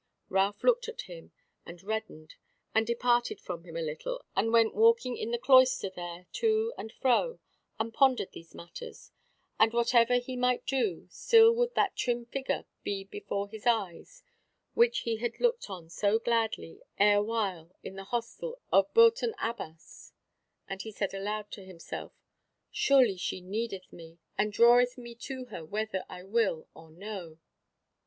[0.29, 1.31] Ralph looked at him
[1.63, 2.33] and reddened,
[2.73, 6.91] and departed from him a little, and went walking in the cloister there to and
[6.91, 7.39] fro,
[7.79, 9.11] and pondered these matters;
[9.59, 14.23] and whatever he might do, still would that trim figure be before his eyes
[14.73, 20.13] which he had looked on so gladly erewhile in the hostel of Bourton Abbas;
[20.67, 22.11] and he said aloud to himself:
[22.71, 27.37] "Surely she needeth me, and draweth me to her whether I will or no."